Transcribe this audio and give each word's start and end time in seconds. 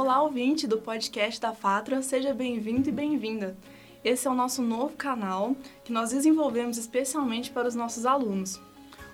Olá, 0.00 0.22
ouvinte 0.22 0.64
do 0.64 0.78
podcast 0.78 1.40
da 1.40 1.52
Fatra, 1.52 2.00
seja 2.02 2.32
bem-vindo 2.32 2.88
e 2.88 2.92
bem-vinda. 2.92 3.56
Esse 4.04 4.28
é 4.28 4.30
o 4.30 4.34
nosso 4.34 4.62
novo 4.62 4.94
canal 4.94 5.56
que 5.82 5.92
nós 5.92 6.10
desenvolvemos 6.10 6.78
especialmente 6.78 7.50
para 7.50 7.66
os 7.66 7.74
nossos 7.74 8.06
alunos. 8.06 8.60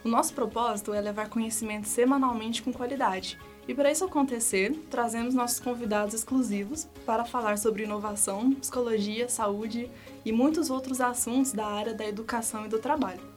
O 0.04 0.10
nosso 0.10 0.34
propósito 0.34 0.92
é 0.92 1.00
levar 1.00 1.30
conhecimento 1.30 1.88
semanalmente 1.88 2.62
com 2.62 2.70
qualidade. 2.70 3.38
E 3.66 3.74
para 3.74 3.90
isso 3.90 4.04
acontecer, 4.04 4.72
trazemos 4.90 5.32
nossos 5.32 5.58
convidados 5.58 6.12
exclusivos 6.12 6.86
para 7.06 7.24
falar 7.24 7.56
sobre 7.56 7.84
inovação, 7.84 8.52
psicologia, 8.52 9.26
saúde 9.26 9.90
e 10.22 10.32
muitos 10.32 10.68
outros 10.68 11.00
assuntos 11.00 11.54
da 11.54 11.64
área 11.64 11.94
da 11.94 12.06
educação 12.06 12.66
e 12.66 12.68
do 12.68 12.78
trabalho. 12.78 13.33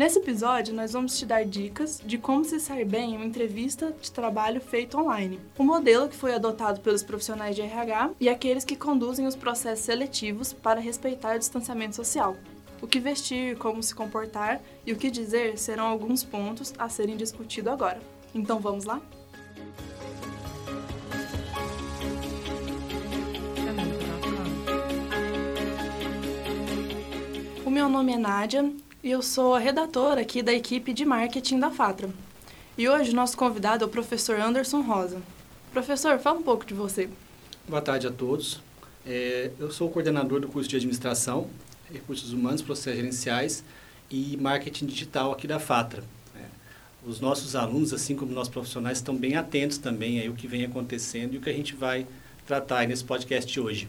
Nesse 0.00 0.18
episódio, 0.18 0.72
nós 0.72 0.94
vamos 0.94 1.18
te 1.18 1.26
dar 1.26 1.44
dicas 1.44 2.00
de 2.02 2.16
como 2.16 2.42
se 2.42 2.58
sair 2.58 2.86
bem 2.86 3.12
em 3.12 3.16
uma 3.16 3.26
entrevista 3.26 3.94
de 4.00 4.10
trabalho 4.10 4.58
feita 4.58 4.96
online. 4.96 5.38
O 5.58 5.62
modelo 5.62 6.08
que 6.08 6.16
foi 6.16 6.32
adotado 6.32 6.80
pelos 6.80 7.02
profissionais 7.02 7.54
de 7.54 7.60
RH 7.60 8.12
e 8.18 8.26
aqueles 8.26 8.64
que 8.64 8.76
conduzem 8.76 9.26
os 9.26 9.36
processos 9.36 9.84
seletivos 9.84 10.54
para 10.54 10.80
respeitar 10.80 11.36
o 11.36 11.38
distanciamento 11.38 11.96
social. 11.96 12.34
O 12.80 12.86
que 12.86 12.98
vestir, 12.98 13.58
como 13.58 13.82
se 13.82 13.94
comportar 13.94 14.62
e 14.86 14.92
o 14.94 14.96
que 14.96 15.10
dizer 15.10 15.58
serão 15.58 15.84
alguns 15.84 16.24
pontos 16.24 16.72
a 16.78 16.88
serem 16.88 17.14
discutidos 17.14 17.70
agora. 17.70 18.00
Então 18.34 18.58
vamos 18.58 18.86
lá? 18.86 19.02
O 27.66 27.70
meu 27.70 27.86
nome 27.86 28.14
é 28.14 28.16
Nádia 28.16 28.72
e 29.02 29.10
eu 29.10 29.22
sou 29.22 29.54
a 29.54 29.58
redatora 29.58 30.20
aqui 30.20 30.42
da 30.42 30.52
equipe 30.52 30.92
de 30.92 31.04
marketing 31.04 31.58
da 31.58 31.70
Fatra. 31.70 32.10
E 32.76 32.88
hoje 32.88 33.12
o 33.12 33.14
nosso 33.14 33.36
convidado 33.36 33.84
é 33.84 33.86
o 33.86 33.90
professor 33.90 34.38
Anderson 34.38 34.82
Rosa. 34.82 35.22
Professor, 35.72 36.18
fala 36.18 36.38
um 36.38 36.42
pouco 36.42 36.66
de 36.66 36.74
você. 36.74 37.08
Boa 37.66 37.80
tarde 37.80 38.06
a 38.06 38.10
todos. 38.10 38.60
É, 39.06 39.50
eu 39.58 39.70
sou 39.70 39.88
o 39.88 39.90
coordenador 39.90 40.40
do 40.40 40.48
curso 40.48 40.68
de 40.68 40.76
Administração, 40.76 41.48
Recursos 41.90 42.32
Humanos, 42.32 42.60
Processos 42.60 42.98
Gerenciais 42.98 43.64
e 44.10 44.36
Marketing 44.36 44.86
Digital 44.86 45.32
aqui 45.32 45.46
da 45.46 45.58
Fatra. 45.58 46.04
É, 46.36 46.44
os 47.06 47.20
nossos 47.20 47.56
alunos, 47.56 47.94
assim 47.94 48.14
como 48.14 48.32
nossos 48.32 48.52
profissionais, 48.52 48.98
estão 48.98 49.16
bem 49.16 49.36
atentos 49.36 49.78
também 49.78 50.26
ao 50.26 50.34
que 50.34 50.46
vem 50.46 50.64
acontecendo 50.64 51.34
e 51.34 51.38
o 51.38 51.40
que 51.40 51.48
a 51.48 51.54
gente 51.54 51.74
vai 51.74 52.06
tratar 52.46 52.86
nesse 52.86 53.04
podcast 53.04 53.58
hoje. 53.58 53.88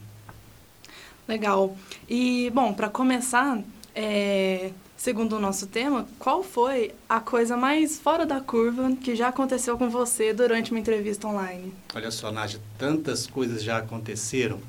Legal. 1.27 1.75
E, 2.09 2.49
bom, 2.51 2.73
para 2.73 2.89
começar, 2.89 3.61
é, 3.93 4.71
segundo 5.01 5.37
o 5.37 5.39
nosso 5.39 5.65
tema, 5.65 6.07
qual 6.19 6.43
foi 6.43 6.91
a 7.09 7.19
coisa 7.19 7.57
mais 7.57 7.97
fora 7.97 8.23
da 8.23 8.39
curva 8.39 8.95
que 8.97 9.15
já 9.15 9.29
aconteceu 9.29 9.75
com 9.75 9.89
você 9.89 10.31
durante 10.31 10.69
uma 10.69 10.79
entrevista 10.79 11.27
online? 11.27 11.73
Olha 11.95 12.11
só, 12.11 12.31
Nádia, 12.31 12.59
tantas 12.77 13.25
coisas 13.25 13.63
já 13.63 13.77
aconteceram. 13.79 14.59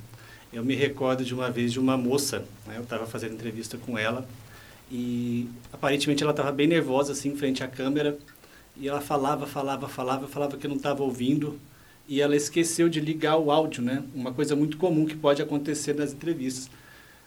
Eu 0.50 0.64
me 0.64 0.74
recordo 0.74 1.22
de 1.22 1.34
uma 1.34 1.50
vez 1.50 1.70
de 1.70 1.78
uma 1.78 1.98
moça, 1.98 2.46
né, 2.66 2.78
eu 2.78 2.82
estava 2.82 3.04
fazendo 3.04 3.34
entrevista 3.34 3.76
com 3.76 3.98
ela 3.98 4.26
e 4.90 5.50
aparentemente 5.70 6.22
ela 6.22 6.32
estava 6.32 6.50
bem 6.50 6.66
nervosa 6.66 7.12
assim, 7.12 7.28
em 7.28 7.36
frente 7.36 7.62
à 7.62 7.68
câmera 7.68 8.16
e 8.74 8.88
ela 8.88 9.02
falava, 9.02 9.46
falava, 9.46 9.86
falava, 9.86 10.26
falava 10.26 10.56
que 10.56 10.66
não 10.66 10.76
estava 10.76 11.02
ouvindo 11.02 11.60
e 12.08 12.22
ela 12.22 12.34
esqueceu 12.34 12.88
de 12.88 13.00
ligar 13.00 13.36
o 13.36 13.50
áudio, 13.50 13.82
né? 13.82 14.02
Uma 14.14 14.32
coisa 14.32 14.56
muito 14.56 14.78
comum 14.78 15.04
que 15.04 15.14
pode 15.14 15.42
acontecer 15.42 15.94
nas 15.94 16.10
entrevistas. 16.10 16.70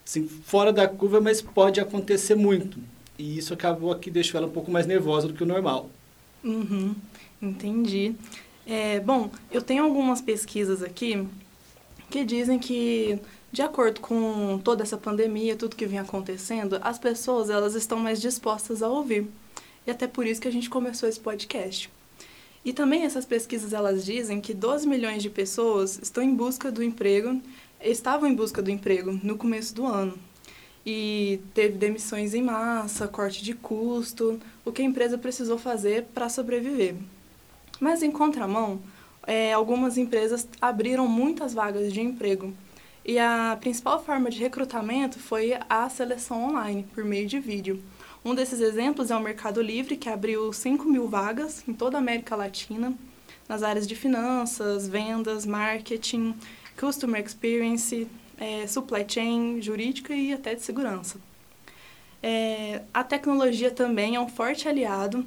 Assim, 0.03 0.28
fora 0.28 0.73
da 0.73 0.88
curva, 0.88 1.22
mas 1.22 1.40
pode 1.40 1.80
acontecer 1.80 2.34
muito. 2.34 2.80
E 3.18 3.38
isso 3.38 3.54
acabou 3.54 3.92
aqui, 3.92 4.12
deixou 4.12 4.38
ela 4.38 4.48
um 4.48 4.52
pouco 4.52 4.70
mais 4.70 4.86
nervosa 4.86 5.28
do 5.28 5.34
que 5.34 5.44
o 5.44 5.46
normal. 5.46 5.90
Uhum, 6.44 6.96
entendi. 7.42 8.14
É, 8.68 9.00
bom, 9.00 9.32
eu 9.52 9.62
tenho 9.62 9.84
algumas 9.84 10.22
pesquisas 10.22 10.84
aqui 10.84 11.26
que 12.10 12.24
dizem 12.24 12.60
que, 12.60 13.20
de 13.52 13.62
acordo 13.62 14.02
com 14.02 14.59
toda 14.64 14.84
essa 14.84 14.98
pandemia, 14.98 15.56
tudo 15.56 15.75
que 15.75 15.86
vem 15.86 16.00
acontecendo, 16.00 16.80
as 16.81 17.00
pessoas 17.00 17.50
elas 17.50 17.74
estão 17.75 18.00
mais 18.00 18.22
dispostas 18.22 18.84
a 18.84 18.90
ouvir. 18.90 19.28
E 19.88 19.92
até 19.92 20.08
por 20.08 20.25
isso 20.25 20.42
que 20.42 20.48
a 20.48 20.52
gente 20.52 20.70
começou 20.70 21.08
esse 21.08 21.20
podcast. 21.20 21.90
E 22.64 22.74
também 22.74 23.04
essas 23.04 23.25
pesquisas 23.25 23.74
elas 23.74 24.04
dizem 24.04 24.42
que 24.42 24.54
12 24.54 24.88
milhões 24.88 25.22
de 25.22 25.30
pessoas 25.30 26.00
estão 26.02 26.24
em 26.24 26.34
busca 26.34 26.72
do 26.72 26.84
emprego, 26.84 27.40
estavam 27.80 28.28
em 28.28 28.36
busca 28.36 28.62
do 28.62 28.72
emprego 28.72 29.20
no 29.24 29.38
começo 29.38 29.74
do 29.75 29.86
ano 29.86 30.18
e 30.85 31.41
teve 31.53 31.78
demissões 31.78 32.34
em 32.34 32.44
massa, 32.44 33.07
corte 33.07 33.44
de 33.44 33.53
custo, 33.53 34.40
o 34.63 34.72
que 34.72 34.81
a 34.81 34.85
empresa 34.85 35.18
precisou 35.18 35.57
fazer 35.57 36.06
para 36.13 36.29
sobreviver. 36.29 36.96
Mas 37.79 38.03
em 38.03 38.12
contramão, 38.12 38.79
é, 39.25 39.51
algumas 39.51 39.97
empresas 39.97 40.47
abriram 40.62 41.07
muitas 41.07 41.53
vagas 41.53 41.91
de 41.91 42.01
emprego 42.01 42.53
e 43.03 43.19
a 43.19 43.57
principal 43.59 44.03
forma 44.03 44.29
de 44.29 44.40
recrutamento 44.40 45.19
foi 45.19 45.53
a 45.69 45.88
seleção 45.90 46.50
online, 46.50 46.85
por 46.94 47.03
meio 47.03 47.28
de 47.28 47.40
vídeo. 47.40 47.81
Um 48.24 48.34
desses 48.34 48.59
exemplos 48.59 49.12
é 49.12 49.16
o 49.16 49.22
Mercado 49.22 49.62
Livre, 49.62 49.95
que 49.95 50.09
abriu 50.09 50.51
5 50.51 50.85
mil 50.85 51.07
vagas 51.07 51.63
em 51.68 51.74
toda 51.74 51.97
a 51.97 52.00
América 52.00 52.35
Latina, 52.35 52.94
nas 53.47 53.62
áreas 53.62 53.85
de 53.85 53.95
finanças, 53.95 54.88
vendas, 54.88 55.45
marketing, 55.45 56.35
customer 56.75 57.24
experience, 57.24 58.07
é, 58.38 58.68
supply 58.68 59.06
chain, 59.07 59.62
jurídica 59.62 60.13
e 60.13 60.34
até 60.34 60.56
de 60.56 60.62
segurança. 60.62 61.19
É, 62.22 62.81
a 62.94 63.03
tecnologia 63.03 63.69
também 63.69 64.16
é 64.16 64.19
um 64.19 64.28
forte 64.28 64.68
aliado 64.68 65.25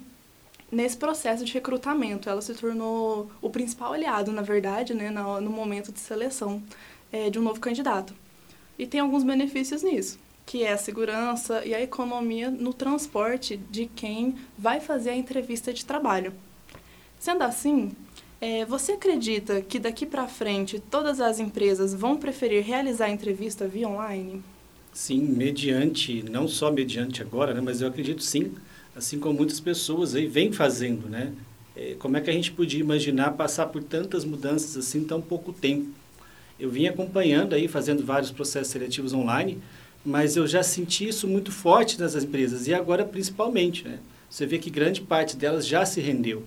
nesse 0.71 0.97
processo 0.97 1.45
de 1.45 1.53
recrutamento. 1.53 2.29
Ela 2.29 2.43
se 2.43 2.55
tornou 2.55 3.31
o 3.41 3.51
principal 3.51 3.93
aliado, 3.93 4.33
na 4.33 4.43
verdade, 4.43 4.95
né, 4.95 5.11
no, 5.11 5.41
no 5.41 5.51
momento 5.51 5.93
de 5.93 6.01
seleção 6.01 6.63
é, 7.13 7.31
de 7.31 7.39
um 7.39 7.43
novo 7.43 7.61
candidato. 7.61 8.15
E 8.79 8.87
tem 8.87 9.01
alguns 9.01 9.25
benefícios 9.25 9.83
nisso, 9.83 10.19
que 10.47 10.63
é 10.63 10.73
a 10.73 10.79
segurança 10.79 11.65
e 11.65 11.75
a 11.75 11.81
economia 11.81 12.51
no 12.51 12.73
transporte 12.73 13.57
de 13.57 13.87
quem 13.87 14.37
vai 14.57 14.81
fazer 14.81 15.11
a 15.11 15.17
entrevista 15.17 15.73
de 15.73 15.85
trabalho. 15.85 16.33
Sendo 17.19 17.43
assim, 17.43 17.93
é, 18.41 18.65
você 18.65 18.93
acredita 18.93 19.61
que 19.61 19.79
daqui 19.79 20.07
para 20.07 20.29
frente 20.29 20.81
todas 20.91 21.21
as 21.21 21.41
empresas 21.41 21.93
vão 21.95 22.17
preferir 22.17 22.65
realizar 22.65 23.07
a 23.07 23.11
entrevista 23.11 23.67
via 23.67 23.89
online? 23.89 24.43
Sim, 24.93 25.23
mediante, 25.23 26.25
não 26.29 26.49
só 26.49 26.71
mediante 26.73 27.23
agora, 27.23 27.55
né, 27.55 27.61
mas 27.61 27.81
eu 27.81 27.89
acredito 27.89 28.23
sim, 28.23 28.53
assim 28.95 29.19
como 29.19 29.39
muitas 29.39 29.61
pessoas 29.61 30.15
aí 30.15 30.27
vêm 30.27 30.53
fazendo, 30.53 31.09
né? 31.09 31.33
É, 31.77 31.95
como 31.99 32.17
é 32.17 32.21
que 32.21 32.31
a 32.31 32.33
gente 32.33 32.51
podia 32.51 32.81
imaginar 32.81 33.33
passar 33.33 33.67
por 33.67 33.83
tantas 33.83 34.25
mudanças 34.25 34.77
assim 34.77 34.99
em 34.99 35.05
tão 35.05 35.21
pouco 35.21 35.53
tempo? 35.53 35.89
Eu 36.59 36.71
vim 36.71 36.89
acompanhando 36.89 37.55
aí, 37.55 37.69
fazendo 37.69 38.05
vários 38.05 38.33
processos 38.33 38.73
seletivos 38.73 39.13
online, 39.13 39.59
mas 40.05 40.37
eu 40.37 40.47
já 40.47 40.63
senti 40.63 41.07
isso 41.07 41.29
muito 41.29 41.53
forte 41.53 42.01
nas 42.01 42.17
empresas 42.17 42.67
e 42.67 42.75
agora 42.75 43.05
principalmente, 43.05 43.85
né? 43.87 44.01
Você 44.29 44.45
vê 44.45 44.59
que 44.59 44.69
grande 44.69 45.01
parte 45.01 45.37
delas 45.37 45.67
já 45.67 45.87
se 45.87 46.01
rendeu. 46.01 46.43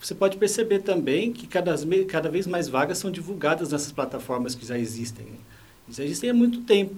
Você 0.00 0.14
pode 0.14 0.36
perceber 0.36 0.80
também 0.80 1.32
que 1.32 1.46
cada, 1.46 1.74
cada 2.06 2.28
vez 2.28 2.46
mais 2.46 2.68
vagas 2.68 2.98
são 2.98 3.10
divulgadas 3.10 3.72
nessas 3.72 3.92
plataformas 3.92 4.54
que 4.54 4.64
já 4.64 4.78
existem. 4.78 5.26
Já 5.88 6.04
existem 6.04 6.30
há 6.30 6.34
muito 6.34 6.60
tempo. 6.62 6.94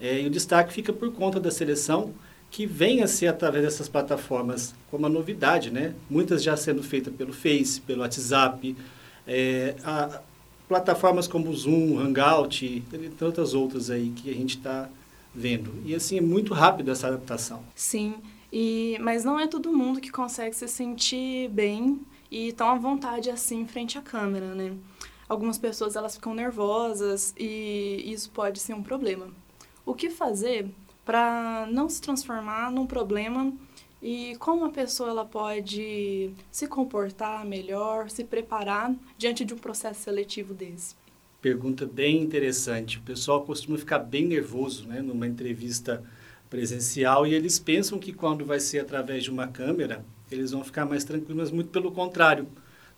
É, 0.00 0.22
e 0.22 0.26
o 0.26 0.30
destaque 0.30 0.72
fica 0.72 0.92
por 0.92 1.12
conta 1.12 1.38
da 1.38 1.50
seleção 1.50 2.14
que 2.50 2.66
vem 2.66 3.02
a 3.02 3.06
ser 3.06 3.28
através 3.28 3.64
dessas 3.64 3.88
plataformas 3.88 4.74
como 4.90 5.04
uma 5.04 5.08
novidade, 5.08 5.70
né? 5.70 5.94
Muitas 6.08 6.42
já 6.42 6.56
sendo 6.56 6.82
feitas 6.82 7.14
pelo 7.14 7.32
Face, 7.32 7.80
pelo 7.80 8.00
WhatsApp, 8.00 8.74
é, 9.26 9.76
a, 9.84 10.20
plataformas 10.66 11.28
como 11.28 11.52
Zoom, 11.54 11.98
Hangout 11.98 12.64
e 12.64 12.80
tantas 13.18 13.54
outras 13.54 13.90
aí 13.90 14.10
que 14.10 14.30
a 14.30 14.34
gente 14.34 14.56
está 14.56 14.88
vendo. 15.34 15.72
E 15.84 15.94
assim, 15.94 16.18
é 16.18 16.20
muito 16.20 16.54
rápido 16.54 16.90
essa 16.90 17.08
adaptação. 17.08 17.62
Sim, 17.74 18.14
e, 18.52 18.96
mas 19.00 19.24
não 19.24 19.38
é 19.38 19.46
todo 19.46 19.72
mundo 19.72 20.00
que 20.00 20.10
consegue 20.10 20.56
se 20.56 20.66
sentir 20.66 21.48
bem 21.50 22.00
e 22.30 22.48
estão 22.48 22.68
à 22.68 22.74
vontade 22.76 23.30
assim 23.30 23.66
frente 23.66 23.98
à 23.98 24.02
câmera, 24.02 24.54
né? 24.54 24.76
Algumas 25.28 25.58
pessoas 25.58 25.96
elas 25.96 26.16
ficam 26.16 26.34
nervosas 26.34 27.34
e 27.38 28.02
isso 28.04 28.30
pode 28.30 28.58
ser 28.58 28.74
um 28.74 28.82
problema. 28.82 29.28
O 29.84 29.94
que 29.94 30.10
fazer 30.10 30.68
para 31.04 31.68
não 31.70 31.88
se 31.88 32.00
transformar 32.00 32.70
num 32.70 32.86
problema 32.86 33.52
e 34.02 34.34
como 34.38 34.64
a 34.64 34.70
pessoa 34.70 35.10
ela 35.10 35.24
pode 35.24 36.32
se 36.50 36.66
comportar 36.66 37.44
melhor, 37.44 38.08
se 38.08 38.24
preparar 38.24 38.94
diante 39.18 39.44
de 39.44 39.54
um 39.54 39.58
processo 39.58 40.00
seletivo 40.00 40.54
desse? 40.54 40.94
Pergunta 41.40 41.86
bem 41.86 42.22
interessante. 42.22 42.98
O 42.98 43.02
pessoal 43.02 43.44
costuma 43.44 43.78
ficar 43.78 43.98
bem 43.98 44.26
nervoso, 44.26 44.86
né, 44.86 45.00
numa 45.00 45.26
entrevista 45.26 46.04
presencial 46.48 47.26
e 47.26 47.34
eles 47.34 47.58
pensam 47.58 47.98
que 47.98 48.12
quando 48.12 48.44
vai 48.44 48.60
ser 48.60 48.80
através 48.80 49.22
de 49.22 49.30
uma 49.30 49.46
câmera 49.46 50.04
eles 50.30 50.52
vão 50.52 50.62
ficar 50.64 50.86
mais 50.86 51.04
tranquilos, 51.04 51.36
mas 51.36 51.50
muito 51.50 51.70
pelo 51.70 51.90
contrário. 51.92 52.46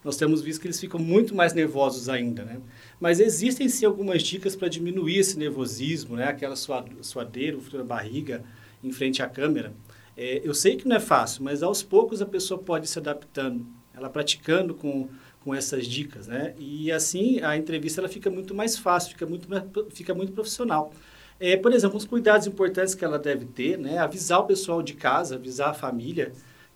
Nós 0.03 0.17
temos 0.17 0.41
visto 0.41 0.59
que 0.59 0.67
eles 0.67 0.79
ficam 0.79 0.99
muito 0.99 1.33
mais 1.33 1.53
nervosos 1.53 2.09
ainda, 2.09 2.43
né? 2.43 2.59
Mas 2.99 3.19
existem 3.19 3.69
sim 3.69 3.85
algumas 3.85 4.21
dicas 4.21 4.55
para 4.55 4.67
diminuir 4.67 5.17
esse 5.17 5.39
nervosismo, 5.39 6.17
né? 6.17 6.25
Aquela 6.25 6.55
suadeira, 6.55 7.57
da 7.71 7.83
barriga 7.83 8.43
em 8.83 8.91
frente 8.91 9.21
à 9.23 9.29
câmera. 9.29 9.73
É, 10.15 10.41
eu 10.43 10.53
sei 10.53 10.75
que 10.75 10.87
não 10.87 10.97
é 10.97 10.99
fácil, 10.99 11.43
mas 11.43 11.63
aos 11.63 11.81
poucos 11.81 12.21
a 12.21 12.25
pessoa 12.25 12.59
pode 12.59 12.87
se 12.87 12.99
adaptando. 12.99 13.65
Ela 13.93 14.09
praticando 14.09 14.73
com, 14.73 15.07
com 15.41 15.55
essas 15.55 15.87
dicas, 15.87 16.27
né? 16.27 16.53
E 16.59 16.91
assim 16.91 17.39
a 17.41 17.55
entrevista 17.55 18.01
ela 18.01 18.09
fica 18.09 18.29
muito 18.29 18.53
mais 18.53 18.77
fácil, 18.77 19.11
fica 19.11 19.25
muito, 19.25 19.47
fica 19.91 20.13
muito 20.13 20.33
profissional. 20.33 20.93
É, 21.39 21.55
por 21.55 21.71
exemplo, 21.71 21.97
os 21.97 22.05
cuidados 22.05 22.45
importantes 22.45 22.93
que 22.93 23.05
ela 23.05 23.17
deve 23.17 23.45
ter, 23.45 23.77
né? 23.77 23.97
Avisar 23.99 24.41
o 24.41 24.45
pessoal 24.45 24.83
de 24.83 24.93
casa, 24.95 25.35
avisar 25.35 25.69
a 25.69 25.73
família 25.73 26.33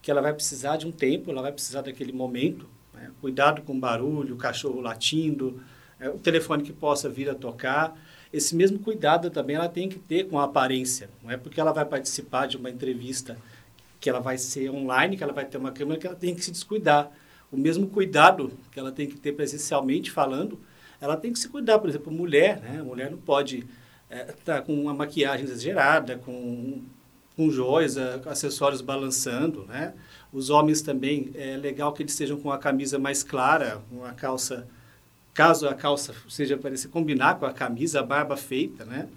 que 0.07 0.11
ela 0.11 0.21
vai 0.21 0.33
precisar 0.33 0.77
de 0.77 0.87
um 0.87 0.91
tempo, 0.91 1.29
ela 1.29 1.41
vai 1.41 1.51
precisar 1.51 1.81
daquele 1.81 2.13
momento. 2.13 2.65
Né? 2.93 3.11
Cuidado 3.19 3.61
com 3.63 3.73
o 3.73 3.77
barulho, 3.77 4.35
o 4.35 4.37
cachorro 4.37 4.79
latindo, 4.79 5.61
é, 5.99 6.09
o 6.09 6.17
telefone 6.17 6.63
que 6.63 6.71
possa 6.71 7.09
vir 7.09 7.29
a 7.29 7.35
tocar. 7.35 7.93
Esse 8.31 8.55
mesmo 8.55 8.79
cuidado 8.79 9.29
também 9.29 9.57
ela 9.57 9.67
tem 9.67 9.89
que 9.89 9.99
ter 9.99 10.29
com 10.29 10.39
a 10.39 10.45
aparência. 10.45 11.09
Não 11.21 11.29
é 11.29 11.35
porque 11.35 11.59
ela 11.59 11.73
vai 11.73 11.83
participar 11.83 12.47
de 12.47 12.55
uma 12.55 12.69
entrevista 12.69 13.37
que 13.99 14.09
ela 14.09 14.21
vai 14.21 14.37
ser 14.37 14.69
online, 14.69 15.17
que 15.17 15.23
ela 15.25 15.33
vai 15.33 15.43
ter 15.43 15.57
uma 15.57 15.73
câmera, 15.73 15.99
que 15.99 16.07
ela 16.07 16.15
tem 16.15 16.33
que 16.33 16.41
se 16.41 16.51
descuidar 16.51 17.11
o 17.51 17.57
mesmo 17.57 17.85
cuidado 17.87 18.53
que 18.71 18.79
ela 18.79 18.93
tem 18.93 19.07
que 19.07 19.17
ter 19.17 19.33
presencialmente 19.33 20.09
falando, 20.09 20.57
ela 21.01 21.17
tem 21.17 21.33
que 21.33 21.39
se 21.39 21.49
cuidar. 21.49 21.79
Por 21.79 21.89
exemplo, 21.89 22.13
mulher, 22.13 22.61
né? 22.61 22.81
Mulher 22.81 23.11
não 23.11 23.17
pode 23.17 23.67
estar 24.09 24.53
é, 24.55 24.57
tá 24.59 24.61
com 24.61 24.73
uma 24.73 24.93
maquiagem 24.93 25.45
exagerada, 25.45 26.17
com, 26.17 26.81
com 27.37 27.51
joias, 27.51 27.95
acessórios 28.25 28.81
balançando, 28.81 29.63
né? 29.67 29.93
Os 30.33 30.49
homens 30.49 30.81
também, 30.81 31.29
é 31.35 31.55
legal 31.55 31.93
que 31.93 32.01
eles 32.01 32.11
estejam 32.11 32.37
com 32.39 32.51
a 32.51 32.57
camisa 32.57 32.97
mais 32.97 33.21
clara, 33.23 33.79
uma 33.91 34.11
calça, 34.11 34.67
caso 35.35 35.69
a 35.69 35.75
calça 35.75 36.15
seja 36.27 36.57
para 36.57 36.75
se 36.75 36.87
combinar 36.87 37.35
com 37.35 37.45
a 37.45 37.53
camisa, 37.53 37.99
a 37.99 38.03
barba 38.03 38.35
feita, 38.35 38.83
né? 38.83 39.07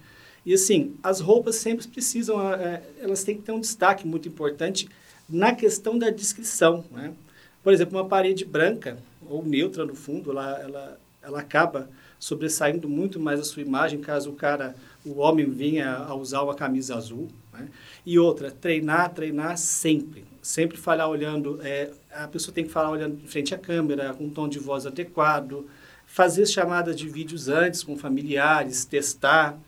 E 0.45 0.53
assim, 0.53 0.95
as 1.03 1.21
roupas 1.21 1.57
sempre 1.57 1.89
precisam, 1.89 2.41
é, 2.53 2.83
elas 3.01 3.25
têm 3.25 3.37
que 3.37 3.43
ter 3.43 3.53
um 3.53 3.61
destaque 3.61 4.07
muito 4.07 4.29
importante 4.29 4.87
na 5.27 5.55
questão 5.55 5.99
da 5.99 6.11
descrição, 6.11 6.85
né? 6.91 7.15
Por 7.63 7.73
exemplo, 7.73 7.99
uma 7.99 8.07
parede 8.07 8.45
branca 8.45 8.99
ou 9.29 9.43
neutra 9.45 9.85
no 9.85 9.95
fundo, 9.95 10.31
ela, 10.31 10.59
ela, 10.61 11.01
ela 11.23 11.41
acaba 11.41 11.89
sobressaindo 12.19 12.87
muito 12.87 13.19
mais 13.19 13.41
a 13.41 13.45
sua 13.45 13.63
imagem 13.63 13.99
caso 14.01 14.31
o 14.31 14.35
cara, 14.35 14.77
o 15.05 15.19
homem 15.19 15.49
venha 15.49 15.95
a 15.97 16.15
usar 16.15 16.43
uma 16.43 16.55
camisa 16.55 16.95
azul. 16.95 17.29
Né? 17.61 17.69
E 18.05 18.19
outra, 18.19 18.51
treinar, 18.51 19.13
treinar 19.13 19.57
sempre. 19.57 20.25
Sempre 20.43 20.77
falar 20.77 21.09
olhando, 21.09 21.61
é, 21.63 21.91
a 22.13 22.27
pessoa 22.27 22.55
tem 22.55 22.65
que 22.65 22.71
falar 22.71 22.91
olhando 22.91 23.21
em 23.23 23.27
frente 23.27 23.55
à 23.55 23.59
câmera, 23.59 24.15
com 24.15 24.25
um 24.25 24.31
tom 24.31 24.49
de 24.49 24.59
voz 24.59 24.87
adequado, 24.87 25.67
fazer 26.07 26.47
chamadas 26.47 26.97
de 26.97 27.09
vídeos 27.09 27.49
antes 27.49 27.83
com 27.83 27.97
familiares, 27.97 28.85
testar. 28.85 29.59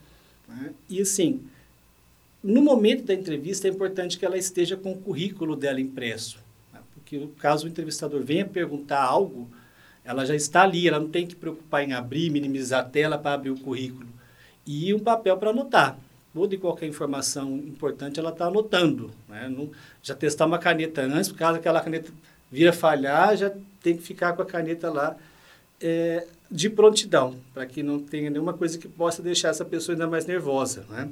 Né? 0.49 0.73
E 0.89 1.00
assim, 1.00 1.43
no 2.43 2.62
momento 2.62 3.05
da 3.05 3.15
entrevista 3.15 3.69
é 3.69 3.71
importante 3.71 4.19
que 4.19 4.25
ela 4.25 4.38
esteja 4.38 4.77
com 4.77 4.93
o 4.93 4.99
currículo 4.99 5.55
dela 5.55 5.81
impresso 5.81 6.43
que 7.12 7.27
caso 7.38 7.67
o 7.67 7.69
entrevistador 7.69 8.23
venha 8.23 8.47
perguntar 8.47 9.03
algo, 9.03 9.47
ela 10.03 10.25
já 10.25 10.35
está 10.35 10.62
ali, 10.62 10.88
ela 10.88 10.99
não 10.99 11.11
tem 11.11 11.27
que 11.27 11.37
preocupar 11.37 11.85
em 11.85 11.93
abrir, 11.93 12.31
minimizar 12.31 12.81
a 12.81 12.88
tela 12.88 13.19
para 13.19 13.35
abrir 13.35 13.50
o 13.50 13.59
currículo. 13.59 14.09
E 14.67 14.95
um 14.95 14.99
papel 14.99 15.37
para 15.37 15.50
anotar. 15.50 15.99
Toda 16.34 16.55
e 16.55 16.58
qualquer 16.58 16.87
informação 16.87 17.56
importante 17.58 18.19
ela 18.19 18.31
está 18.31 18.46
anotando. 18.46 19.11
Né? 19.29 19.49
Não, 19.49 19.70
já 20.02 20.14
testar 20.14 20.46
uma 20.46 20.58
caneta 20.58 21.02
antes, 21.02 21.29
por 21.29 21.38
caso 21.38 21.58
aquela 21.58 21.81
caneta 21.81 22.11
vira 22.50 22.73
falhar, 22.73 23.37
já 23.37 23.52
tem 23.82 23.96
que 23.96 24.02
ficar 24.02 24.32
com 24.34 24.43
a 24.43 24.46
caneta 24.46 24.90
lá 24.90 25.17
é, 25.81 26.26
de 26.50 26.70
prontidão, 26.70 27.37
para 27.52 27.67
que 27.67 27.82
não 27.82 27.99
tenha 27.99 28.31
nenhuma 28.31 28.52
coisa 28.52 28.79
que 28.79 28.88
possa 28.88 29.23
deixar 29.23 29.49
essa 29.49 29.64
pessoa 29.64 29.94
ainda 29.94 30.06
mais 30.06 30.26
nervosa. 30.26 30.84
Né? 30.88 31.08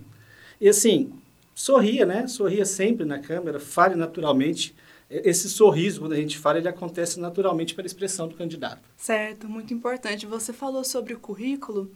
E 0.61 0.69
assim, 0.69 1.13
sorria, 1.55 2.07
né? 2.07 2.27
Sorria 2.27 2.65
sempre 2.65 3.05
na 3.05 3.19
câmera, 3.19 3.59
fale 3.59 3.95
naturalmente 3.95 4.75
esse 5.11 5.49
sorriso, 5.49 6.01
quando 6.01 6.13
a 6.13 6.17
gente 6.17 6.39
fala, 6.39 6.59
ele 6.59 6.69
acontece 6.69 7.19
naturalmente 7.19 7.75
pela 7.75 7.87
expressão 7.87 8.29
do 8.29 8.37
candidato. 8.37 8.81
Certo, 8.97 9.49
muito 9.49 9.75
importante. 9.75 10.25
Você 10.25 10.53
falou 10.53 10.85
sobre 10.85 11.13
o 11.13 11.19
currículo 11.19 11.91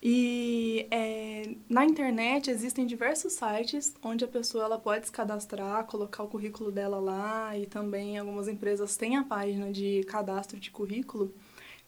e 0.00 0.86
é, 0.88 1.50
na 1.68 1.84
internet 1.84 2.48
existem 2.48 2.86
diversos 2.86 3.32
sites 3.32 3.92
onde 4.02 4.24
a 4.24 4.28
pessoa 4.28 4.64
ela 4.64 4.78
pode 4.78 5.06
se 5.06 5.12
cadastrar, 5.12 5.84
colocar 5.84 6.22
o 6.22 6.28
currículo 6.28 6.70
dela 6.70 7.00
lá 7.00 7.58
e 7.58 7.66
também 7.66 8.16
algumas 8.16 8.46
empresas 8.46 8.96
têm 8.96 9.16
a 9.16 9.24
página 9.24 9.72
de 9.72 10.04
cadastro 10.04 10.60
de 10.60 10.70
currículo. 10.70 11.34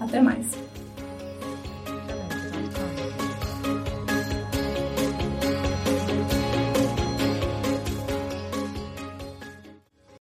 Até 0.01 0.21
mais! 0.21 0.72